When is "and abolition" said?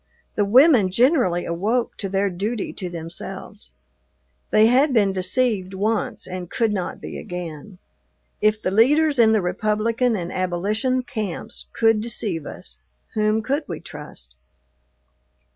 10.15-11.03